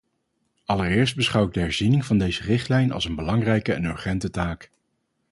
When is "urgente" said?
3.85-4.29